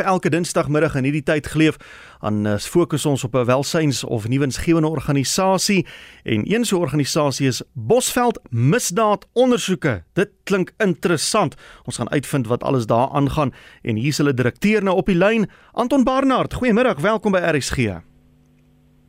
vir 0.00 0.08
elke 0.08 0.30
Dinsdagmiddag 0.32 0.94
in 0.96 1.04
hierdie 1.04 1.24
tyd 1.26 1.48
geleef 1.52 1.76
aan 2.24 2.46
uh, 2.48 2.56
fokus 2.56 3.04
ons 3.08 3.24
op 3.26 3.34
'n 3.36 3.44
welsyns 3.44 4.04
of 4.04 4.28
nuwensgewende 4.28 4.88
organisasie 4.88 5.86
en 6.24 6.44
een 6.48 6.64
so 6.64 6.76
'n 6.76 6.80
organisasie 6.80 7.46
is 7.48 7.62
Bosveld 7.74 8.40
Misdaad 8.50 9.26
Ondersoeke. 9.32 10.04
Dit 10.14 10.30
klink 10.44 10.72
interessant. 10.78 11.54
Ons 11.84 11.96
gaan 11.96 12.10
uitvind 12.10 12.46
wat 12.46 12.62
alles 12.62 12.86
daar 12.86 13.08
aangaan 13.10 13.52
en 13.82 13.96
hier 13.96 14.08
is 14.08 14.16
hulle 14.16 14.34
direkteur 14.34 14.82
nou 14.82 14.96
op 14.96 15.06
die 15.06 15.14
lyn, 15.14 15.50
Anton 15.72 16.04
Barnard. 16.04 16.54
Goeiemiddag, 16.54 17.00
welkom 17.00 17.32
by 17.32 17.38
RSG. 17.38 17.76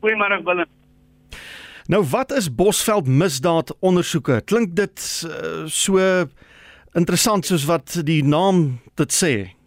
Goeiemôre 0.00 0.42
Willem. 0.44 0.68
Nou 1.86 2.04
wat 2.04 2.32
is 2.32 2.54
Bosveld 2.54 3.06
Misdaad 3.06 3.76
Ondersoeke? 3.80 4.42
Klink 4.44 4.76
dit 4.76 5.24
uh, 5.26 5.66
so 5.66 5.98
interessant 6.92 7.46
soos 7.46 7.64
wat 7.64 8.00
die 8.04 8.24
naam 8.24 8.80
dit 8.94 9.12
sê. 9.12 9.61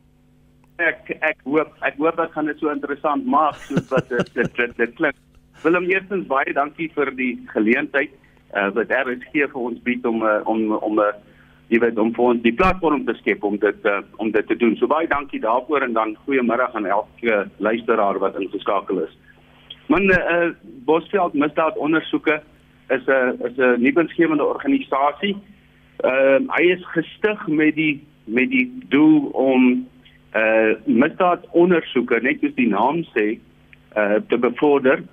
Ek 0.84 1.12
ek 1.24 1.38
hoop 1.48 1.72
ek 1.88 1.96
hoop 2.02 2.18
dit 2.20 2.32
gaan 2.34 2.50
dit 2.52 2.60
so 2.60 2.72
interessant 2.72 3.26
maak 3.26 3.56
soos 3.68 3.88
wat 3.92 4.10
dit 4.10 4.34
dit, 4.36 4.50
dit, 4.58 4.74
dit 4.78 4.96
klink. 4.98 5.16
Willem 5.64 5.88
eerstens 5.90 6.28
baie 6.28 6.54
dankie 6.54 6.90
vir 6.96 7.12
die 7.16 7.34
geleentheid 7.54 8.12
uh, 8.56 8.68
wat 8.76 8.92
RSG 8.92 9.48
vir 9.54 9.62
ons 9.62 9.80
bied 9.88 10.06
om 10.06 10.20
uh, 10.24 10.42
om 10.52 10.76
om 10.76 11.00
uh, 11.00 11.14
jy 11.72 11.80
weet 11.80 11.98
om 12.02 12.12
vir 12.18 12.26
ons 12.26 12.44
die 12.44 12.54
platform 12.54 13.06
te 13.08 13.16
skep 13.22 13.44
om 13.48 13.56
dit 13.62 13.88
uh, 13.88 14.02
om 14.20 14.32
dit 14.36 14.48
te 14.48 14.60
doen. 14.60 14.76
So 14.76 14.92
baie 14.92 15.08
dankie 15.08 15.40
daarvoor 15.40 15.88
en 15.88 15.96
dan 15.96 16.18
goeiemôre 16.28 16.68
aan 16.74 16.86
elke 16.86 17.46
luisteraar 17.58 18.20
wat 18.20 18.36
ingeskakel 18.42 19.06
is. 19.08 19.16
Man 19.88 20.12
uh, 20.12 20.52
Bosveld 20.86 21.34
Misdaad 21.40 21.78
Ondersoeke 21.78 22.42
is 22.90 23.08
'n 23.08 23.12
uh, 23.12 23.48
is 23.48 23.58
'n 23.58 23.82
nuwensgewende 23.82 24.44
organisasie 24.44 25.38
Ehm 26.04 26.44
uh, 26.44 26.56
hy 26.56 26.64
is 26.76 26.84
gestig 26.92 27.48
met 27.48 27.76
die 27.76 28.04
met 28.26 28.50
die 28.52 28.68
doel 28.90 29.30
om 29.32 29.64
eh 29.72 29.95
uh, 30.36 30.76
misdaad 30.86 31.46
ondersoeke 31.52 32.20
net 32.22 32.42
soos 32.44 32.56
die 32.56 32.70
naam 32.70 33.04
sê 33.16 33.28
eh 33.96 34.02
uh, 34.02 34.22
te 34.30 34.38
bevorder. 34.38 35.04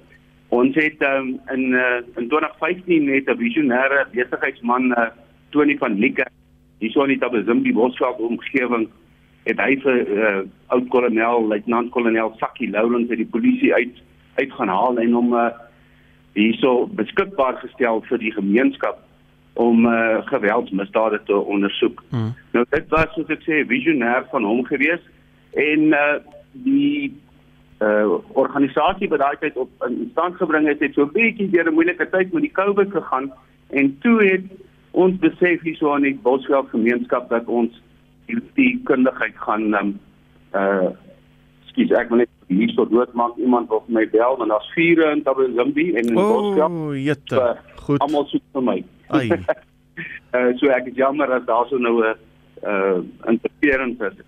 Ons 0.48 0.74
het 0.74 1.02
um, 1.06 1.40
in 1.54 1.72
uh, 1.72 2.02
in 2.16 2.28
2015 2.28 3.04
net 3.04 3.28
'n 3.28 3.38
visionêre 3.38 4.06
besigheidsman 4.12 4.90
uh, 4.90 5.10
Tony 5.50 5.76
van 5.78 5.98
Lieke 5.98 6.26
hierso 6.78 7.04
in 7.04 7.14
die 7.14 7.18
Tabazimbi 7.18 7.72
Bosveld 7.72 8.18
omgewing 8.18 8.88
het 9.46 9.58
hy 9.58 9.76
vir 9.82 9.98
uh, 10.06 10.40
oud 10.74 10.88
kolonel 10.90 11.46
luitenant 11.46 11.90
kolonel 11.94 12.34
Sakkie 12.40 12.70
Lourens 12.70 13.10
uit 13.10 13.22
die 13.22 13.32
polisie 13.34 13.74
uit 13.74 14.02
uit 14.34 14.52
gaan 14.52 14.68
haal 14.68 14.98
en 14.98 15.12
hom 15.12 15.34
uh, 15.34 15.50
hierso 16.34 16.86
beskikbaar 16.98 17.58
gestel 17.62 18.02
vir 18.08 18.18
die 18.18 18.32
gemeenskap 18.32 18.98
om 19.54 19.86
uh, 19.86 20.20
geweldsmisdade 20.24 21.20
te 21.24 21.36
ondersoek. 21.36 22.02
Hmm. 22.08 22.34
Nou 22.52 22.64
dit 22.70 22.88
was 22.88 23.12
soos 23.14 23.28
ek 23.32 23.44
sê 23.44 23.62
visionêr 23.68 24.24
van 24.30 24.44
hom 24.48 24.64
gewees 24.64 25.02
en 25.60 25.92
uh, 25.92 26.16
die 26.64 27.12
uh, 27.82 28.16
organisasie 28.32 29.08
wat 29.12 29.20
daai 29.20 29.36
tyd 29.44 29.56
op 29.60 29.86
in 29.88 30.08
stand 30.12 30.38
gebring 30.40 30.68
het 30.70 30.80
het 30.80 30.94
so 30.94 31.04
'n 31.04 31.12
bietjie 31.12 31.50
deur 31.50 31.68
'n 31.68 31.74
moeilike 31.74 32.08
tyd 32.10 32.32
met 32.32 32.42
die 32.48 32.56
COVID 32.58 32.90
gegaan 32.90 33.32
en 33.70 33.98
toe 34.00 34.16
het 34.24 34.44
ons 34.90 35.18
besef 35.18 35.60
hierso 35.60 35.92
aan 35.92 36.08
die 36.08 36.18
Bosveld 36.22 36.68
gemeenskap 36.68 37.28
dat 37.28 37.46
ons 37.46 37.82
die 38.54 38.80
kundigheid 38.84 39.36
gaan 39.36 39.74
um, 39.74 39.98
uh 40.54 40.90
skies 41.72 41.92
ek 41.96 42.08
wil 42.08 42.18
net 42.18 42.28
hier 42.48 42.72
so 42.76 42.84
dood 42.84 43.12
maak 43.16 43.36
iemand 43.36 43.68
wat 43.72 43.88
my 43.88 44.04
bel 44.12 44.42
en 44.42 44.48
daar's 44.48 44.72
vure 44.74 45.10
in 45.12 45.22
Tabazimbi 45.22 45.94
en 45.94 46.08
in 46.08 46.16
oh, 46.16 46.28
Bosveld. 46.28 46.70
O, 46.70 46.94
jette. 46.96 47.56
Goed. 47.82 48.00
Almal 48.04 48.26
soek 48.30 48.44
vir 48.52 48.62
my. 48.62 48.84
Ai. 49.12 49.28
uh, 49.30 50.50
so 50.58 50.72
ek 50.72 50.92
is 50.92 50.96
jammer 50.96 51.26
dat 51.26 51.46
daar 51.46 51.66
so 51.68 51.78
nou 51.78 52.00
'n 52.02 52.14
uh 52.62 53.02
interference 53.28 54.00
is. 54.10 54.24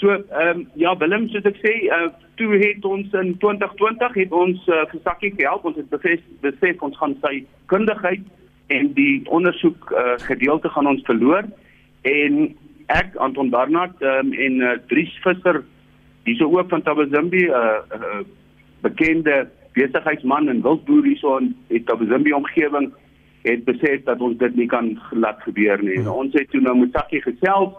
So 0.00 0.08
ehm 0.10 0.58
um, 0.58 0.68
ja 0.74 0.96
Willem 0.96 1.28
soos 1.28 1.44
ek 1.44 1.58
sê, 1.60 1.72
uh 1.88 2.10
toe 2.40 2.56
het 2.56 2.84
ons 2.84 3.12
in 3.12 3.34
2020 3.38 4.14
het 4.14 4.32
ons 4.32 4.68
uh, 4.68 4.84
vir 4.90 5.00
Sakkie 5.04 5.32
gehelp. 5.36 5.64
Ons 5.64 5.76
het 5.76 5.88
besef 5.90 6.20
besef 6.40 6.82
ons 6.82 6.96
gaan 6.96 7.16
sy 7.20 7.44
kundigheid 7.66 8.24
en 8.66 8.92
die 8.94 9.22
ondersoek 9.28 9.90
uh, 9.92 10.16
gedeelte 10.24 10.68
gaan 10.68 10.86
ons 10.86 11.04
verloor 11.04 11.44
en 12.02 12.56
ek 12.86 13.16
Anton 13.16 13.50
Barnard 13.50 14.02
um, 14.02 14.32
en 14.32 14.60
uh, 14.62 14.76
Dries 14.88 15.12
Visser 15.24 15.62
dis 16.24 16.40
ook 16.40 16.68
van 16.68 16.82
Tabazimbi 16.82 17.44
'n 17.46 17.50
uh, 17.50 17.98
uh, 17.98 18.22
bekende 18.80 19.48
besigheidsman 19.72 20.48
en 20.48 20.62
wildboer 20.62 21.04
hierso 21.04 21.36
in 21.38 21.54
die 21.68 21.84
Tabazimbi 21.84 22.32
omgewing 22.32 22.92
het 23.42 23.64
besef 23.64 24.02
dat 24.04 24.20
ons 24.20 24.36
dit 24.38 24.56
nie 24.56 24.66
kan 24.68 24.90
laat 25.10 25.40
gebeur 25.42 25.82
nie. 25.82 25.98
Hmm. 25.98 26.12
Ons 26.24 26.36
het 26.36 26.50
toe 26.50 26.60
nou 26.60 26.76
met 26.78 26.92
Sakkie 26.92 27.22
gesels. 27.24 27.72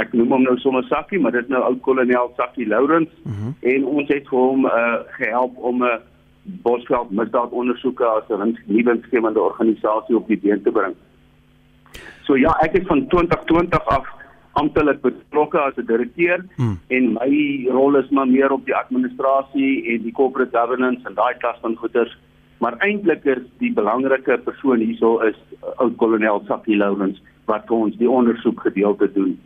Ek 0.00 0.12
noem 0.12 0.32
hom 0.34 0.42
nou 0.42 0.56
sommer 0.58 0.86
Sakkie, 0.88 1.20
maar 1.20 1.36
dit 1.36 1.48
nou 1.52 1.60
ou 1.62 1.76
kolonel 1.84 2.32
Sakkie 2.36 2.66
Lourens 2.66 3.12
hmm. 3.22 3.54
en 3.60 3.84
ons 3.84 4.08
het 4.10 4.26
vir 4.30 4.40
hom 4.40 4.66
uh, 4.66 4.98
gehelp 5.18 5.58
om 5.58 5.84
'n 5.84 5.92
uh, 5.92 6.00
Bosveld 6.44 7.10
misdaadondersoeke 7.10 8.04
as 8.04 8.28
'n 8.28 8.58
nuwe 8.66 9.00
skemende 9.06 9.40
organisasie 9.40 10.16
op 10.16 10.26
die 10.28 10.38
been 10.38 10.62
te 10.62 10.70
bring. 10.70 10.94
So 12.24 12.36
ja, 12.36 12.52
ek 12.60 12.72
is 12.72 12.86
van 12.86 13.06
2020 13.08 13.86
af 13.86 14.06
amptelik 14.52 15.00
betrokke 15.00 15.58
as 15.58 15.76
'n 15.76 15.86
direkteur 15.86 16.44
hmm. 16.56 16.78
en 16.88 17.12
my 17.12 17.66
rol 17.68 17.96
is 17.96 18.10
maar 18.10 18.28
meer 18.28 18.52
op 18.52 18.64
die 18.64 18.76
administrasie 18.76 19.84
en 19.92 20.02
die 20.02 20.12
corporate 20.12 20.56
governance 20.58 21.06
en 21.08 21.14
daai 21.14 21.34
klas 21.38 21.58
van 21.60 21.76
goeders. 21.76 22.18
Maar 22.58 22.78
eintlik 22.78 23.24
is 23.24 23.42
die 23.58 23.72
belangrike 23.72 24.38
persoon 24.44 24.82
hierso 24.84 25.18
is 25.26 25.36
uh, 25.62 25.74
oud 25.82 25.96
kolonel 25.96 26.42
Sakkie 26.48 26.76
Lourens 26.76 27.20
wat 27.50 27.66
vir 27.68 27.76
ons 27.76 27.98
die 28.00 28.10
ondersoek 28.10 28.60
gedeelte 28.68 29.10
doen. 29.12 29.36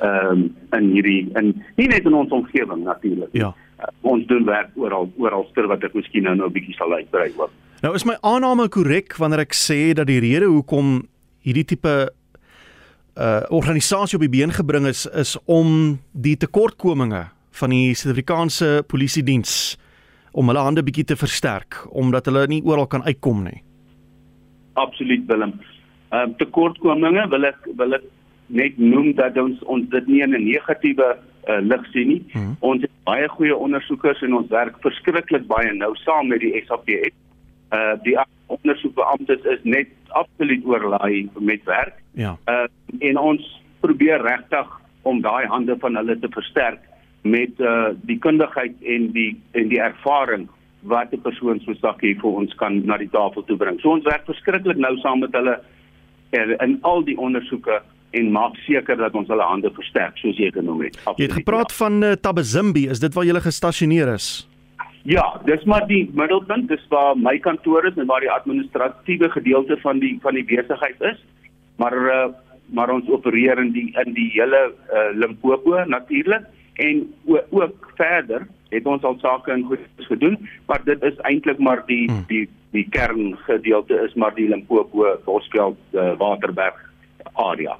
Ehm 0.00 0.30
um, 0.30 0.42
in 0.76 0.90
hierdie 0.94 1.30
in 1.40 1.54
nie 1.76 1.88
net 1.88 2.04
in 2.04 2.14
ons 2.14 2.30
omgewing 2.30 2.84
natuurlik. 2.84 3.32
Ja. 3.32 3.54
Uh, 3.80 3.88
ons 4.12 4.26
doen 4.26 4.44
werk 4.44 4.70
oral 4.76 5.08
oral 5.16 5.46
ster 5.50 5.68
wat 5.70 5.84
ek 5.84 5.96
miskien 5.96 6.28
nou 6.28 6.34
nou 6.36 6.48
'n 6.48 6.52
bietjie 6.52 6.76
sal 6.76 6.92
uitbrei 6.92 7.32
ook. 7.36 7.50
Nou 7.82 7.94
is 7.94 8.04
my 8.04 8.16
aanname 8.20 8.68
korrek 8.68 9.16
wanneer 9.16 9.40
ek 9.46 9.54
sê 9.54 9.92
dat 9.94 10.06
die 10.06 10.20
rede 10.20 10.46
hoekom 10.46 11.06
hierdie 11.40 11.64
tipe 11.64 12.10
uh 13.16 13.42
organisasie 13.48 14.16
op 14.16 14.24
die 14.24 14.32
been 14.38 14.52
gebring 14.52 14.86
is 14.86 15.06
is 15.06 15.36
om 15.44 15.98
die 16.12 16.36
tekortkominge 16.36 17.28
van 17.50 17.70
die 17.70 17.94
Suid-Afrikaanse 17.94 18.84
polisie 18.86 19.22
diens 19.22 19.76
om 20.32 20.50
hulle 20.50 20.62
hande 20.62 20.82
bietjie 20.86 21.04
te 21.04 21.16
versterk 21.18 21.80
omdat 21.90 22.26
hulle 22.30 22.46
nie 22.50 22.62
oral 22.64 22.86
kan 22.86 23.02
uitkom 23.06 23.44
nie. 23.44 23.60
Absoluut 24.80 25.26
Willem. 25.26 25.56
Ehm 26.10 26.30
uh, 26.30 26.36
tekortkominge 26.38 27.28
wil 27.30 27.46
ek 27.50 27.68
wil 27.76 27.98
ek 27.98 28.06
net 28.50 28.78
noem 28.78 29.12
dat 29.14 29.38
ons 29.38 29.62
ons 29.70 29.86
dit 29.90 30.06
nie 30.06 30.22
in 30.22 30.34
'n 30.34 30.44
negatiewe 30.44 31.08
uh, 31.48 31.60
lig 31.62 31.86
sien 31.92 32.08
nie. 32.08 32.22
Hmm. 32.32 32.56
Ons 32.60 32.82
het 32.82 32.90
baie 33.04 33.28
goeie 33.28 33.56
ondersoekers 33.56 34.22
en 34.22 34.34
ons 34.34 34.50
werk 34.50 34.76
verskriklik 34.82 35.46
baie 35.46 35.72
nou 35.72 35.94
saam 36.04 36.28
met 36.28 36.40
die 36.40 36.54
SAPS. 36.66 37.14
Uh 37.70 37.94
die 38.02 38.18
ondersoekbeamptes 38.46 39.44
is 39.44 39.62
net 39.62 39.88
absoluut 40.08 40.64
oorlaai 40.64 41.28
met 41.38 41.64
werk. 41.64 42.02
Ja. 42.12 42.36
Uh 42.46 42.66
en 42.98 43.18
ons 43.18 43.62
probeer 43.80 44.22
regtig 44.22 44.66
om 45.02 45.20
daai 45.20 45.46
hande 45.46 45.76
van 45.78 45.96
hulle 45.96 46.18
te 46.18 46.28
versterk 46.28 46.82
met 47.22 47.60
uh 47.60 47.92
die 48.08 48.18
kundigheid 48.18 48.74
en 48.82 49.12
die 49.12 49.36
en 49.52 49.68
die 49.68 49.80
ervaring 49.80 50.48
wat 50.82 51.12
'n 51.12 51.20
persoon 51.20 51.60
so 51.60 51.74
sakkie 51.74 52.14
vir 52.20 52.30
ons 52.30 52.54
kan 52.54 52.82
na 52.86 52.96
die 52.96 53.10
tafel 53.10 53.44
toe 53.44 53.56
bring. 53.56 53.80
So 53.80 53.90
ons 53.90 54.04
werk 54.04 54.24
verskriklik 54.24 54.76
nou 54.76 54.96
saam 54.98 55.20
met 55.20 55.32
hulle 55.32 55.60
in 56.32 56.78
al 56.82 57.02
die 57.04 57.18
ondersoeke 57.18 57.82
en 58.10 58.30
maak 58.30 58.56
seker 58.56 58.96
dat 58.96 59.14
ons 59.14 59.28
hulle 59.28 59.42
hande 59.42 59.70
versterk 59.70 60.16
soos 60.16 60.36
jy 60.36 60.50
genoem 60.50 60.82
het. 60.82 60.96
Absoluut, 60.96 61.18
jy 61.18 61.24
het 61.24 61.38
gepraat 61.42 61.70
ja. 61.70 61.76
van 61.76 62.02
uh, 62.02 62.12
Tabazimbi, 62.12 62.88
is 62.88 63.00
dit 63.00 63.14
waar 63.14 63.24
jy 63.24 63.40
gestasioneer 63.40 64.14
is? 64.14 64.48
Ja, 65.02 65.40
dis 65.44 65.64
maar 65.64 65.86
die 65.86 66.10
middelpunt, 66.12 66.68
dis 66.68 66.82
waar 66.88 67.16
my 67.16 67.38
kantoor 67.38 67.86
is 67.86 67.96
en 67.96 68.06
waar 68.06 68.20
die 68.20 68.30
administratiewe 68.30 69.30
gedeelte 69.30 69.78
van 69.80 69.98
die 69.98 70.18
van 70.22 70.34
die 70.34 70.44
besigheid 70.44 71.00
is. 71.00 71.20
Maar 71.76 71.96
uh, 71.96 72.28
maar 72.70 72.90
ons 72.90 73.08
opereer 73.10 73.58
in 73.58 73.72
die 73.74 73.88
in 74.04 74.12
die 74.14 74.28
hele 74.34 74.60
uh, 74.70 75.10
Limpopo 75.14 75.84
natuurlik 75.84 76.46
en 76.80 77.14
ook 77.50 77.92
verder 77.98 78.46
het 78.70 78.86
ons 78.86 79.02
al 79.02 79.18
sake 79.20 79.52
in 79.52 79.64
goed 79.68 80.06
gedoen, 80.08 80.36
maar 80.66 80.80
dit 80.84 81.02
is 81.02 81.16
eintlik 81.28 81.58
maar 81.58 81.82
die 81.86 82.06
hmm. 82.10 82.24
die 82.30 82.48
die 82.70 82.86
kerngedeelte 82.94 83.96
is 84.06 84.14
maar 84.14 84.34
die 84.34 84.48
Limpopo 84.48 85.16
Bosveld 85.24 85.78
uh, 85.90 86.12
Waterberg 86.18 86.76
area. 87.34 87.76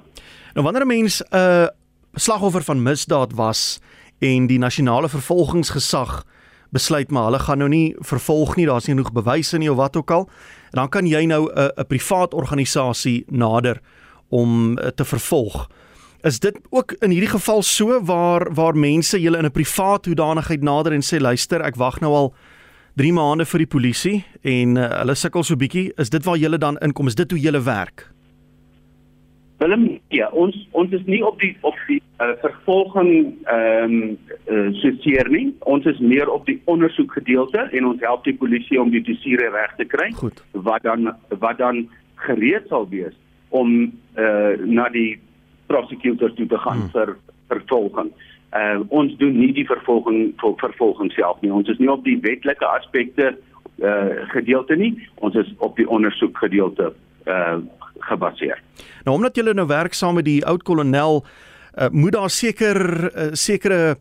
Nou 0.53 0.65
wanneer 0.65 0.83
'n 0.83 0.87
mens 0.87 1.21
'n 1.21 1.35
uh, 1.35 1.67
slagoffer 2.13 2.63
van 2.63 2.83
misdaad 2.83 3.33
was 3.33 3.79
en 4.19 4.47
die 4.47 4.59
nasionale 4.59 5.09
vervolgingsgesag 5.09 6.25
besluit 6.69 7.11
maar 7.11 7.23
hulle 7.23 7.39
gaan 7.39 7.57
nou 7.57 7.69
nie 7.69 7.95
vervolg 7.99 8.55
nie, 8.55 8.65
daar's 8.65 8.87
nie 8.87 8.95
genoeg 8.95 9.11
bewyse 9.11 9.57
nie 9.57 9.71
of 9.71 9.77
wat 9.77 9.95
ook 9.95 10.11
al, 10.11 10.29
dan 10.71 10.89
kan 10.89 11.07
jy 11.07 11.25
nou 11.25 11.51
'n 11.53 11.71
'n 11.77 11.87
privaat 11.87 12.33
organisasie 12.33 13.23
nader 13.27 13.81
om 14.29 14.77
uh, 14.77 14.87
te 14.87 15.05
vervolg. 15.05 15.69
Is 16.23 16.39
dit 16.39 16.59
ook 16.69 16.91
in 16.91 17.09
hierdie 17.09 17.29
geval 17.29 17.61
so 17.61 18.01
waar 18.05 18.53
waar 18.53 18.75
mense 18.77 19.21
julle 19.21 19.37
in 19.37 19.45
'n 19.45 19.51
privaat 19.51 20.05
hoedanigheid 20.05 20.61
nader 20.61 20.93
en 20.93 21.01
sê 21.01 21.19
luister, 21.19 21.61
ek 21.61 21.75
wag 21.75 21.99
nou 21.99 22.13
al 22.13 22.33
3 22.95 23.13
maande 23.13 23.45
vir 23.45 23.57
die 23.57 23.67
polisie 23.67 24.23
en 24.41 24.77
uh, 24.77 24.87
hulle 24.99 25.15
sukkel 25.15 25.43
so 25.43 25.55
bietjie, 25.55 25.91
is 25.97 26.09
dit 26.09 26.23
waar 26.23 26.37
julle 26.37 26.57
dan 26.57 26.77
inkom? 26.77 27.07
Is 27.07 27.15
dit 27.15 27.31
hoe 27.31 27.39
julle 27.39 27.61
werk? 27.63 28.11
Willem, 29.57 29.99
ja, 30.09 30.27
ons 30.29 30.67
ons 30.71 30.91
is 30.91 31.01
nie 31.05 31.25
op 31.25 31.39
die 31.39 31.57
op 31.61 31.77
die 31.87 32.01
uh, 32.19 32.35
vervolging 32.41 33.33
ehm 33.45 33.93
um, 33.93 34.17
uh, 34.47 34.93
seer 35.01 35.29
nie. 35.29 35.55
Ons 35.59 35.85
is 35.85 35.99
meer 35.99 36.29
op 36.29 36.45
die 36.45 36.61
ondersoek 36.65 37.11
gedeelte 37.13 37.69
en 37.71 37.85
ons 37.85 38.01
help 38.01 38.23
die 38.23 38.37
polisie 38.37 38.81
om 38.81 38.89
die 38.89 39.01
dossiere 39.01 39.49
reg 39.49 39.73
te 39.77 39.85
kry. 39.85 40.11
Goed. 40.11 40.43
Wat 40.51 40.83
dan 40.83 41.15
wat 41.39 41.57
dan 41.57 41.89
gereed 42.15 42.67
sal 42.69 42.89
wees 42.89 43.17
om 43.49 43.91
uh, 44.17 44.53
na 44.65 44.89
die 44.89 45.19
prosecutor 45.71 46.33
toe 46.35 46.47
te 46.51 46.59
gaan 46.65 46.85
hmm. 46.85 46.93
vir 46.95 47.15
vervolging. 47.51 48.11
Uh, 48.51 48.81
ons 48.91 49.13
doen 49.19 49.37
nie 49.39 49.53
die 49.55 49.67
vervolging 49.67 50.33
vir 50.41 50.57
vervolging 50.59 51.11
self 51.15 51.39
nie. 51.43 51.53
Ons 51.55 51.71
is 51.71 51.79
nie 51.79 51.91
op 51.91 52.03
die 52.03 52.17
wetlike 52.23 52.67
aspekte 52.67 53.31
uh, 53.31 54.25
gedeelte 54.33 54.75
nie. 54.75 54.91
Ons 55.23 55.39
is 55.39 55.53
op 55.63 55.79
die 55.79 55.87
ondersoek 55.87 56.35
gedeelte 56.43 56.91
uh, 57.31 57.61
gebaseer. 58.09 58.59
Nou 59.07 59.15
omdat 59.15 59.39
julle 59.39 59.55
nou 59.55 59.67
werk 59.71 59.95
saam 59.95 60.19
met 60.19 60.27
die 60.27 60.41
oud 60.45 60.65
kolonel, 60.67 61.21
uh, 61.23 61.87
moet 61.95 62.17
daar 62.17 62.33
seker 62.33 62.81
uh, 63.07 63.31
sekere 63.31 63.95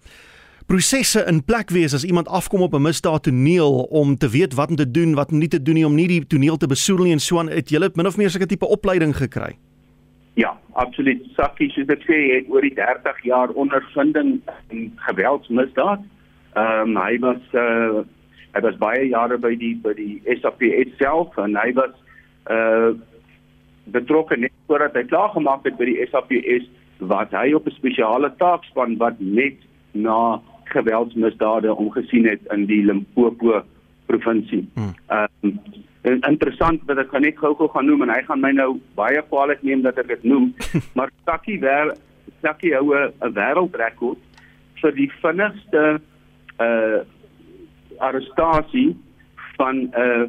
prosesse 0.71 1.23
in 1.27 1.41
plek 1.47 1.71
wees 1.75 1.95
as 1.95 2.07
iemand 2.07 2.29
afkom 2.29 2.67
op 2.67 2.75
'n 2.75 2.83
misdaad 2.83 3.23
toneel 3.23 3.87
om 3.91 4.17
te 4.17 4.29
weet 4.29 4.55
wat 4.55 4.71
om 4.71 4.77
te 4.77 4.91
doen, 4.91 5.15
wat 5.15 5.31
nie 5.31 5.49
te 5.49 5.63
doen 5.63 5.75
nie 5.75 5.87
om 5.87 5.95
nie 5.95 6.07
die 6.07 6.27
toneel 6.27 6.57
te 6.57 6.67
besoedel 6.67 7.05
nie 7.05 7.13
en 7.13 7.21
so 7.21 7.39
aan. 7.39 7.51
Het 7.51 7.71
julle 7.71 7.91
min 7.95 8.07
of 8.07 8.17
meer 8.17 8.31
'n 8.31 8.47
tipe 8.47 8.67
opleiding 8.67 9.17
gekry? 9.17 9.59
Ja, 10.35 10.55
absoluut. 10.73 11.25
Sakkie, 11.37 11.71
soos 11.75 11.91
ek 11.91 12.05
sê, 12.07 12.19
het 12.37 12.49
oor 12.53 12.65
die 12.65 12.75
30 12.77 13.23
jaar 13.27 13.53
ondervinding 13.59 14.39
in 14.71 14.91
geweldsmisdaad. 15.09 16.07
Ehm 16.55 16.97
um, 16.97 16.99
hy 16.99 17.19
was 17.23 17.43
uh 17.55 18.03
hy 18.51 18.61
was 18.65 18.79
baie 18.83 19.05
jare 19.07 19.39
by 19.39 19.55
die 19.55 19.77
by 19.79 19.95
die 19.95 20.19
SAPS 20.27 20.97
self 20.99 21.37
en 21.39 21.55
hy 21.59 21.71
was 21.79 21.95
uh 22.51 22.91
betrokke 23.91 24.37
net 24.39 24.55
voordat 24.67 24.95
hy 24.99 25.05
klaar 25.11 25.31
gemaak 25.35 25.67
het 25.67 25.79
by 25.79 25.87
die 25.87 26.07
SAPS 26.11 26.67
wat 27.13 27.35
hy 27.35 27.53
op 27.55 27.67
'n 27.67 27.79
spesiale 27.79 28.33
taakspan 28.39 28.97
wat 28.99 29.19
net 29.19 29.59
na 29.93 30.41
geweldsmisdade 30.65 31.75
omgesien 31.75 32.27
het 32.27 32.43
in 32.55 32.67
die 32.67 32.83
Limpopo 32.85 33.63
provinsie. 34.07 34.69
Hmm. 34.75 34.95
Ehm 35.07 35.27
um, 35.43 35.61
interessant 36.03 36.83
wat 36.89 36.99
ek 36.99 37.11
kan 37.13 37.23
net 37.23 37.37
gou-gou 37.37 37.69
gaan 37.69 37.87
noem 37.87 38.07
en 38.07 38.15
hy 38.15 38.23
gaan 38.25 38.41
my 38.41 38.53
nou 38.57 38.81
baie 38.97 39.21
kwaadlik 39.29 39.63
neem 39.63 39.83
dat 39.85 39.99
ek 40.01 40.09
dit 40.09 40.25
noem, 40.25 40.55
maar 40.97 41.13
Sakkie 41.29 41.59
wer 41.61 41.95
Sakkie 42.41 42.73
hou 42.75 42.95
'n 42.97 43.35
wêreldrekord 43.37 44.21
vir 44.81 44.93
die 44.97 45.11
vinnigste 45.21 46.01
uh 46.61 47.01
arrestasie 48.01 48.97
van 49.59 49.77
'n 49.77 49.93
uh, 49.93 50.29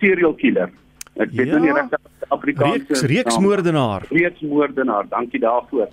serial 0.00 0.34
killer. 0.34 0.70
Ek 1.14 1.30
weet 1.30 1.46
ja, 1.46 1.52
nou 1.52 1.60
nie 1.62 1.72
regtig 1.72 2.28
Afrikaanse 2.28 3.06
reeksmoordenaar. 3.06 4.06
Reeksmoordenaar, 4.10 5.08
dankie 5.08 5.40
daarvoor. 5.40 5.88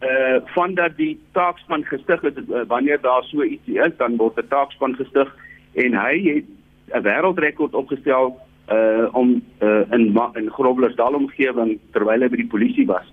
Uh 0.00 0.38
van 0.54 0.74
dat 0.74 0.96
die 0.96 1.20
taakspan 1.32 1.84
gestig 1.84 2.22
is 2.22 2.40
uh, 2.48 2.64
wanneer 2.72 3.00
daar 3.00 3.24
so 3.28 3.42
ietsie 3.42 3.76
is, 3.84 3.92
dan 3.98 4.16
word 4.16 4.38
'n 4.40 4.48
taakspan 4.48 4.94
gestig 4.96 5.28
en 5.74 5.92
hy 5.94 6.14
het 6.24 6.48
'n 6.94 7.02
wêreldrekord 7.02 7.74
opgestel 7.74 8.36
uh 8.72 9.08
om 9.12 9.42
uh, 9.62 9.84
in 9.90 10.12
in 10.34 10.50
Groblersdal 10.50 11.14
omgewing 11.14 11.78
terwyl 11.92 12.20
hy 12.20 12.28
by 12.28 12.36
die 12.36 12.52
polisie 12.52 12.86
was. 12.86 13.06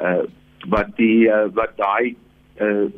Uh 0.00 0.26
wat 0.68 0.96
die 0.96 1.28
uh, 1.30 1.46
wat 1.54 1.76
daai 1.78 2.16
uh, 2.60 2.90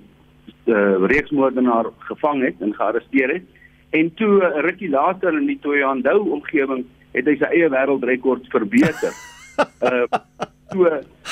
uh 0.66 0.96
reeksmoordenaar 1.12 1.90
gevang 2.08 2.42
het 2.42 2.60
en 2.60 2.74
gearresteer 2.74 3.34
het 3.34 3.44
en 3.90 4.14
toe 4.14 4.40
uh, 4.40 4.62
rukkie 4.64 4.88
later 4.88 5.36
in 5.36 5.46
die 5.46 5.58
Toyandou 5.60 6.30
omgewing 6.38 6.86
het 7.12 7.26
hy 7.26 7.36
sy 7.36 7.50
eie 7.52 7.68
wêreldrekord 7.68 8.48
verbeter. 8.54 9.12
uh 9.90 10.06
so 10.70 10.86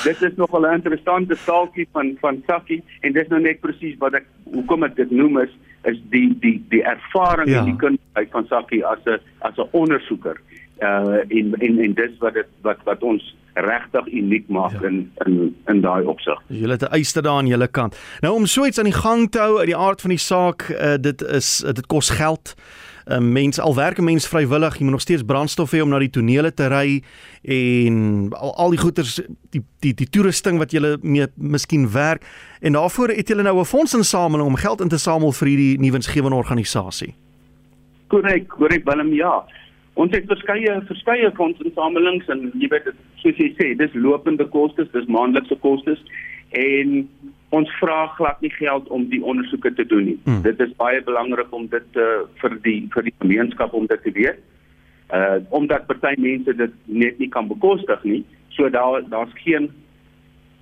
dit 0.04 0.22
is 0.22 0.36
nogal 0.36 0.66
'n 0.66 0.74
interessante 0.74 1.34
staaltjie 1.34 1.88
van 1.92 2.16
van 2.20 2.42
Sakkie 2.46 2.82
en 3.00 3.12
dis 3.12 3.28
nou 3.28 3.40
net 3.40 3.60
presies 3.60 3.96
wat 3.98 4.14
ek 4.14 4.26
hoekom 4.52 4.84
ek 4.84 4.96
dit 4.96 5.10
noem 5.10 5.38
is 5.38 5.52
is 5.82 5.98
die 6.10 6.36
die 6.40 6.64
die 6.68 6.82
ervaring 6.82 7.48
ja. 7.48 7.58
en 7.58 7.64
die 7.64 7.76
kundigheid 7.76 8.30
van 8.30 8.46
Sakkie 8.46 8.84
as 8.86 8.98
'n 9.04 9.20
as 9.38 9.56
'n 9.56 9.68
ondersoeker. 9.70 10.40
Uh 10.80 11.20
en 11.28 11.54
en 11.58 11.78
en 11.78 11.94
dis 11.94 12.18
wat 12.18 12.34
dit 12.34 12.46
wat 12.62 12.78
wat 12.84 13.02
ons 13.02 13.36
regtig 13.54 14.06
uniek 14.12 14.48
maak 14.48 14.72
ja. 14.72 14.88
in 14.88 15.12
in 15.26 15.56
in 15.66 15.80
daai 15.80 16.04
opsig. 16.04 16.42
Julle 16.46 16.72
het 16.72 16.82
'n 16.82 16.92
eister 16.92 17.22
daar 17.22 17.38
aan 17.38 17.46
julle 17.46 17.68
kant. 17.68 17.98
Nou 18.20 18.34
om 18.34 18.46
so 18.46 18.64
iets 18.64 18.78
aan 18.78 18.90
die 18.90 19.00
gang 19.02 19.30
te 19.30 19.38
hou 19.38 19.58
uit 19.58 19.66
die 19.66 19.76
aard 19.76 20.00
van 20.00 20.10
die 20.10 20.18
saak, 20.18 20.68
uh, 20.68 20.94
dit 21.00 21.22
is 21.22 21.62
uh, 21.64 21.72
dit 21.72 21.86
kos 21.86 22.10
geld. 22.10 22.54
'n 23.08 23.12
uh, 23.12 23.18
Mens 23.18 23.60
al 23.60 23.74
werk 23.74 23.98
'n 23.98 24.04
mens 24.04 24.28
vrywillig, 24.28 24.76
jy 24.76 24.82
moet 24.82 24.92
nog 24.92 25.00
steeds 25.00 25.22
brandstof 25.22 25.72
hê 25.72 25.80
om 25.80 25.88
na 25.88 25.98
die 25.98 26.10
tonele 26.10 26.54
te 26.54 26.66
ry 26.68 27.02
en 27.42 28.28
al 28.32 28.54
al 28.56 28.70
die 28.70 28.78
goeders 28.78 29.20
die 29.50 29.62
die 29.80 29.94
die 29.94 30.08
toerusting 30.10 30.58
wat 30.58 30.72
jy 30.72 30.96
mee 31.02 31.26
miskien 31.34 31.92
werk 31.92 32.22
en 32.60 32.72
daarvoor 32.72 33.08
het 33.08 33.28
jy 33.28 33.36
nou 33.42 33.58
'n 33.60 33.64
fondsinsameling 33.64 34.46
om 34.46 34.56
geld 34.56 34.80
in 34.80 34.88
te 34.88 34.98
samel 34.98 35.32
vir 35.32 35.48
hierdie 35.48 35.78
nuwensgewende 35.78 36.36
organisasie. 36.36 37.14
Korrek, 38.08 38.48
korrek 38.48 38.84
Willem, 38.84 39.12
ja. 39.12 39.44
Ons 39.94 40.12
het 40.12 40.24
verskeie 40.26 40.82
verskeie 40.86 41.30
fondsinsamelings 41.34 42.28
en 42.28 42.52
jy 42.54 42.68
weet 42.68 42.92
soos 43.16 43.36
jy 43.36 43.54
sê, 43.56 43.76
dis 43.76 43.94
lopende 43.94 44.46
kostes, 44.46 44.88
dis 44.92 45.06
maandelikse 45.06 45.56
kostes 45.56 45.98
en 46.50 47.08
ons 47.48 47.70
vra 47.80 48.06
glad 48.16 48.40
nie 48.40 48.52
geld 48.52 48.88
om 48.88 49.06
die 49.08 49.22
ondersoeke 49.24 49.72
te 49.74 49.86
doen 49.86 50.04
nie. 50.04 50.18
Hmm. 50.24 50.42
Dit 50.42 50.60
is 50.60 50.74
baie 50.76 51.02
belangrik 51.02 51.52
om 51.52 51.66
dit 51.68 51.96
uh, 52.00 52.24
vir 52.40 52.56
die 52.64 52.80
vir 52.94 53.08
die 53.08 53.14
gemeenskap 53.18 53.72
om 53.72 53.86
dit 53.86 54.02
te 54.02 54.12
weet. 54.12 54.40
Uh 55.08 55.40
omdat 55.56 55.86
party 55.88 56.14
mense 56.20 56.52
dit 56.54 56.72
net 56.84 57.18
nie 57.18 57.28
kan 57.28 57.48
bekostig 57.48 58.02
nie. 58.04 58.24
So 58.56 58.68
daar 58.68 59.02
daar's 59.08 59.32
geen 59.44 59.70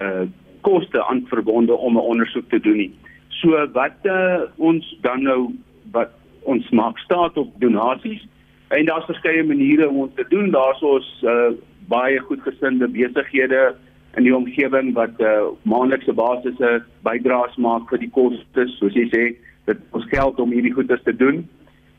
uh 0.03 0.27
koste 0.61 1.03
aan 1.07 1.27
verbonde 1.31 1.75
om 1.75 1.95
'n 1.95 2.09
ondersoek 2.15 2.49
te 2.49 2.61
doen 2.61 2.77
nie. 2.77 2.93
So 3.29 3.67
wat 3.73 3.99
uh, 4.03 4.41
ons 4.57 4.99
dan 5.03 5.23
nou 5.23 5.55
wat 5.91 6.11
ons 6.43 6.71
maak 6.71 6.99
staat 6.99 7.37
op 7.37 7.51
donasies 7.61 8.23
En 8.69 8.85
daar's 8.85 9.05
verskeie 9.05 9.45
maniere 9.45 9.89
om 9.89 10.11
dit 10.15 10.17
te 10.17 10.37
doen. 10.37 10.51
Daar's 10.51 10.83
ons 10.83 11.23
uh, 11.23 11.51
baie 11.87 12.19
goedgesinde 12.19 12.89
besighede 12.89 13.75
in 14.17 14.25
die 14.25 14.35
omgewing 14.37 14.95
wat 14.97 15.21
uh, 15.21 15.53
maandelikse 15.69 16.13
basisse 16.17 16.71
bydraes 17.05 17.57
maak 17.61 17.89
vir 17.91 18.01
die 18.01 18.13
kostes, 18.13 18.73
soos 18.81 18.97
jy 18.97 19.07
sê, 19.13 19.25
dit 19.69 19.83
ons 19.97 20.09
geld 20.13 20.41
om 20.41 20.55
hierdie 20.55 20.73
goedes 20.73 21.03
te 21.05 21.13
doen. 21.17 21.43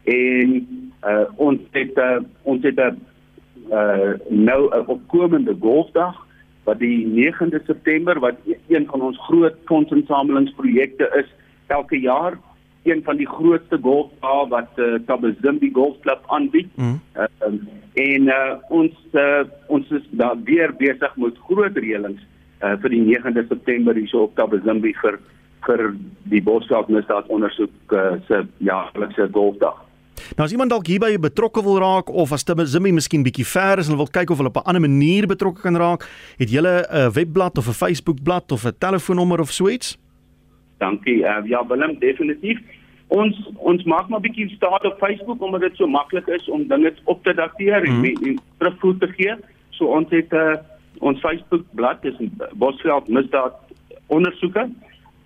En 0.10 0.56
uh, 1.06 1.26
ons 1.36 1.62
het 1.78 2.00
uh, 2.02 2.24
ons 2.44 2.64
het 2.64 2.80
'n 2.80 2.98
uh, 3.72 4.16
nou 4.30 4.62
'n 4.72 4.88
opkomende 4.88 5.56
golfdag 5.62 6.16
wat 6.64 6.80
die 6.80 7.06
9de 7.06 7.62
September 7.66 8.20
wat 8.20 8.36
een 8.68 8.86
van 8.88 9.02
ons 9.02 9.18
groot 9.28 9.56
fondsinsamelingsprojekte 9.66 11.12
is 11.20 11.30
elke 11.68 12.00
jaar 12.00 12.40
een 12.88 13.04
van 13.04 13.18
die 13.18 13.28
grootste 13.28 13.78
golfbaan 13.82 14.50
wat 14.50 14.70
uh, 14.76 14.96
Tabazimbi 15.06 15.70
Golf 15.74 16.00
Club 16.00 16.24
aanbied. 16.28 16.70
Mm. 16.76 17.00
Uh, 17.16 17.28
en 17.94 18.22
uh, 18.22 18.54
ons 18.70 18.94
uh, 19.14 19.44
ons 19.68 19.90
is 19.90 20.06
daar 20.10 20.38
weer 20.44 20.74
besig 20.78 21.16
met 21.16 21.42
groot 21.50 21.78
reëlings 21.78 22.22
uh, 22.62 22.76
vir 22.82 22.94
die 22.94 23.04
9de 23.10 23.48
September 23.48 23.98
hierso 23.98 24.28
op 24.28 24.36
Tabazimbi 24.36 24.94
vir 25.02 25.20
vir 25.68 25.84
die 26.32 26.42
Bosveld 26.44 26.90
misdaad 26.94 27.28
ondersoek 27.34 27.94
uh, 27.98 28.16
se 28.28 28.44
jaarlikse 28.64 29.28
golfdag. 29.34 29.84
Nou 30.38 30.46
as 30.46 30.54
iemand 30.54 30.72
dalk 30.74 30.88
hierby 30.90 31.18
betrokke 31.22 31.62
wil 31.66 31.80
raak 31.82 32.10
of 32.10 32.32
as 32.36 32.46
Tabazimbi 32.48 32.92
miskien 32.96 33.26
bietjie 33.26 33.46
ver 33.46 33.82
is 33.82 33.90
en 33.90 34.00
wil 34.00 34.10
kyk 34.12 34.32
of 34.34 34.42
hulle 34.42 34.54
op 34.54 34.62
'n 34.62 34.70
ander 34.70 34.86
manier 34.90 35.28
betrokke 35.28 35.62
kan 35.62 35.76
raak, 35.76 36.08
het 36.38 36.50
jy 36.50 36.62
'n 36.62 37.12
webblad 37.14 37.58
of 37.58 37.68
'n 37.68 37.80
Facebookblad 37.84 38.52
of 38.52 38.66
'n 38.66 38.76
telefoonnommer 38.80 39.40
of 39.40 39.52
so 39.52 39.70
iets? 39.70 39.98
Dankie. 40.78 41.26
Uh, 41.26 41.42
ja, 41.46 41.68
Willem, 41.68 42.00
definitief. 42.00 42.60
Ons 43.08 43.38
ons 43.56 43.84
maak 43.84 44.10
maar 44.10 44.20
'n 44.20 44.28
bietjie 44.28 44.50
staat 44.50 44.86
op 44.86 44.98
Facebook 45.00 45.42
omdat 45.42 45.62
dit 45.62 45.76
so 45.76 45.88
maklik 45.88 46.28
is 46.28 46.50
om 46.50 46.68
dinge 46.68 46.94
op 47.04 47.24
te 47.24 47.34
dateer 47.34 47.84
en, 47.84 47.98
mm 47.98 48.04
-hmm. 48.04 48.26
en 48.26 48.40
terugvoer 48.58 48.98
te 48.98 49.08
gee. 49.08 49.36
So 49.70 49.86
ons 49.86 50.10
het 50.10 50.32
'n 50.32 50.36
uh, 50.36 50.52
eh, 50.52 50.58
ons 51.00 51.20
Facebook 51.20 51.64
bladsy 51.72 52.08
is 52.08 52.28
Bosveld 52.54 53.08
misdaad 53.08 53.54
ondersoeke. 54.08 54.70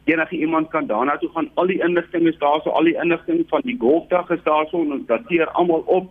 Enige 0.03 0.37
iemand 0.37 0.69
kan 0.69 0.85
daarna 0.85 1.17
toe 1.17 1.29
gaan. 1.29 1.49
Al 1.53 1.65
die 1.65 1.83
inligting 1.83 2.27
is 2.27 2.37
daar, 2.37 2.61
so 2.61 2.69
al 2.69 2.83
die 2.83 3.01
inligting 3.01 3.43
van 3.47 3.61
die 3.63 3.77
golfdag 3.79 4.29
is 4.29 4.43
daar 4.43 4.67
so 4.67 4.81
en 4.81 4.91
ons 4.91 5.05
dateer 5.05 5.49
almal 5.49 5.83
op. 5.85 6.09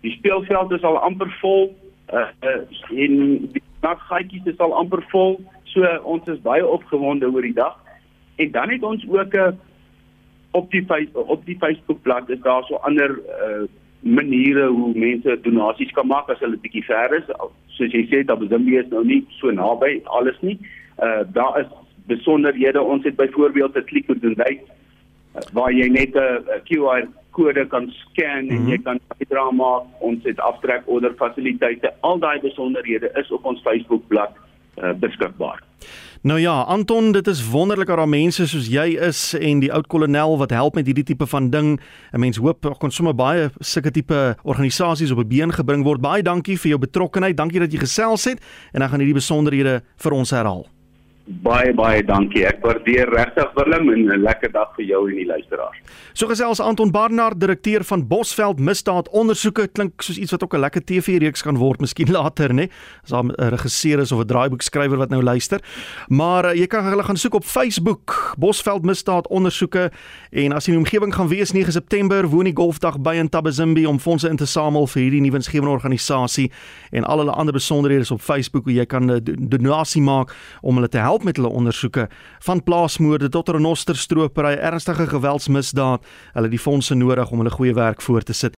Die 0.00 0.12
speelveld 0.12 0.70
is 0.70 0.82
al 0.82 0.98
amper 0.98 1.36
vol. 1.40 1.76
Uh, 2.12 2.26
uh 2.40 3.00
en 3.04 3.38
die 3.52 3.62
naggaatjies 3.80 4.44
is 4.44 4.58
al 4.58 4.74
amper 4.74 5.04
vol. 5.08 5.40
So 5.64 5.98
ons 6.02 6.28
is 6.28 6.40
baie 6.40 6.66
opgewonde 6.66 7.32
oor 7.32 7.42
die 7.42 7.54
dag. 7.54 7.76
En 8.36 8.50
dan 8.50 8.70
het 8.70 8.82
ons 8.82 9.04
ook 9.08 9.34
'n 9.34 9.36
uh, 9.36 9.48
op 10.50 10.70
die 10.70 10.84
op 11.12 11.44
die 11.46 11.56
Facebook 11.58 12.02
bladsy 12.02 12.32
is 12.32 12.42
daar 12.42 12.64
so 12.64 12.74
ander 12.74 13.18
uh, 13.18 13.68
maniere 14.00 14.66
hoe 14.66 14.92
mense 14.94 15.38
donasies 15.42 15.92
kan 15.92 16.06
maak 16.06 16.28
as 16.32 16.40
hulle 16.40 16.56
bietjie 16.56 16.84
ver 16.84 17.14
is. 17.18 17.28
Soos 17.76 17.92
jy 17.92 18.06
sê, 18.08 18.24
Tabazimbi 18.24 18.78
is 18.80 18.88
nou 18.90 19.04
nie 19.04 19.22
so 19.38 19.52
naby 19.54 20.00
alles 20.04 20.38
nie. 20.40 20.58
Uh 20.98 21.22
daar 21.32 21.60
is 21.60 21.70
besonderhede. 22.10 22.82
Ons 22.82 23.04
het 23.04 23.16
byvoorbeeld 23.16 23.76
'n 23.76 23.84
klik 23.84 24.10
op 24.10 24.20
doen 24.20 24.34
dit 24.34 24.60
waar 25.52 25.72
jy 25.72 25.88
net 25.88 26.14
'n 26.14 26.44
QR 26.68 27.06
kode 27.30 27.66
kan 27.66 27.90
scan 27.90 28.26
en 28.26 28.44
mm 28.44 28.56
-hmm. 28.56 28.68
jy 28.68 28.78
kan 28.82 29.00
bydra 29.18 29.50
maak. 29.50 29.82
Ons 29.98 30.24
het 30.24 30.40
aftrek 30.40 30.82
order 30.86 31.14
fasiliteite. 31.14 31.92
Al 32.00 32.18
daai 32.18 32.40
besonderhede 32.40 33.10
is 33.14 33.30
op 33.30 33.44
ons 33.44 33.60
Facebook 33.62 34.08
bladsy 34.08 34.38
uh, 34.82 34.92
beskikbaar. 34.92 35.62
Nou 36.22 36.40
ja, 36.40 36.60
Anton, 36.60 37.12
dit 37.12 37.26
is 37.26 37.48
wonderlik 37.48 37.86
dat 37.86 37.96
daar 37.96 38.08
mense 38.08 38.44
soos 38.46 38.66
jy 38.68 38.90
is 39.00 39.20
en 39.38 39.62
die 39.62 39.70
oud 39.72 39.86
kolonel 39.88 40.34
wat 40.36 40.50
help 40.52 40.74
met 40.76 40.84
hierdie 40.84 41.04
tipe 41.08 41.24
van 41.26 41.48
ding. 41.50 41.80
'n 42.12 42.20
Mens 42.20 42.36
hoop 42.36 42.60
daar 42.62 42.76
kon 42.76 42.90
sommer 42.90 43.14
baie 43.14 43.50
sulke 43.60 43.90
tipe 43.90 44.36
organisasies 44.42 45.10
op 45.10 45.18
'n 45.18 45.28
been 45.28 45.52
gebring 45.52 45.84
word. 45.84 46.00
Baie 46.00 46.22
dankie 46.22 46.58
vir 46.58 46.68
jou 46.68 46.78
betrokkeheid. 46.78 47.36
Dankie 47.36 47.60
dat 47.60 47.72
jy 47.72 47.78
gesels 47.78 48.24
het 48.24 48.38
en 48.72 48.80
dan 48.80 48.88
gaan 48.88 48.98
hierdie 48.98 49.20
besonderhede 49.20 49.82
vir 49.96 50.12
ons 50.12 50.30
herhaal. 50.30 50.79
Baie 51.30 51.70
baie 51.76 52.02
dankie. 52.02 52.42
Ek 52.42 52.58
waardeer 52.64 53.06
regtig 53.14 53.52
Willem 53.54 53.88
en 53.92 54.08
'n 54.10 54.22
lekker 54.22 54.50
dag 54.52 54.74
vir 54.74 54.84
jou 54.84 55.08
en 55.08 55.14
die 55.14 55.26
luisteraars. 55.26 55.78
So 56.12 56.26
gesels 56.26 56.60
Anton 56.60 56.90
Barnard, 56.90 57.40
direkteur 57.40 57.84
van 57.84 58.06
Bosveld 58.06 58.58
Misdaad 58.58 59.08
Ondersoeke, 59.08 59.68
klink 59.68 60.02
soos 60.02 60.18
iets 60.18 60.30
wat 60.30 60.42
ook 60.42 60.54
'n 60.54 60.60
lekker 60.60 60.84
TV-reeks 60.84 61.42
kan 61.42 61.56
word, 61.56 61.80
miskien 61.80 62.10
later, 62.18 62.52
nê? 62.52 62.68
As 63.04 63.12
'n 63.12 63.30
regisseur 63.36 64.00
is 64.00 64.12
of 64.12 64.20
'n 64.20 64.26
draaiboekskrywer 64.26 64.96
wat 64.96 65.10
nou 65.10 65.22
luister. 65.22 65.60
Maar 66.08 66.44
uh, 66.44 66.54
jy 66.54 66.66
kan 66.66 66.84
hulle 66.84 67.02
gaan 67.02 67.16
soek 67.16 67.34
op 67.34 67.44
Facebook, 67.44 68.34
Bosveld 68.38 68.84
Misdaad 68.84 69.28
Ondersoeke 69.28 69.90
en 70.30 70.52
as 70.52 70.66
jy 70.66 70.72
in 70.74 70.82
die 70.82 70.84
omgewing 70.84 71.14
gaan 71.14 71.28
wees 71.28 71.52
9 71.52 71.72
September, 71.72 72.28
woon 72.28 72.44
die 72.44 72.56
golfdag 72.56 73.00
by 73.00 73.14
in 73.14 73.28
Tabazimbi 73.28 73.86
om 73.86 73.98
fondse 73.98 74.28
in 74.28 74.36
te 74.36 74.46
samel 74.46 74.86
vir 74.86 75.02
hierdie 75.02 75.20
nuwe 75.20 75.36
insgewende 75.36 75.70
organisasie 75.70 76.50
en 76.90 77.04
al 77.04 77.18
hulle 77.18 77.32
ander 77.32 77.52
besonderhede 77.52 78.02
is 78.02 78.10
op 78.10 78.20
Facebook 78.20 78.64
hoe 78.64 78.74
jy 78.74 78.86
kan 78.86 79.10
'n 79.10 79.48
donasie 79.48 80.02
maak 80.02 80.34
om 80.62 80.74
hulle 80.74 80.88
te 80.88 80.98
help 80.98 81.19
help 81.20 81.36
met 81.36 81.36
hulle 81.36 81.56
ondersoeke 81.56 82.08
van 82.38 82.62
plaasmoorde 82.62 83.28
tot 83.28 83.48
renosterstropery, 83.48 84.54
ernstige 84.56 85.06
geweldsmisdaad. 85.06 86.04
Hulle 86.32 86.48
het 86.48 86.54
die 86.54 86.60
fondse 86.60 86.94
nodig 86.94 87.30
om 87.30 87.42
hulle 87.42 87.50
goeie 87.52 87.74
werk 87.74 88.00
voort 88.00 88.26
te 88.26 88.32
sit. 88.32 88.48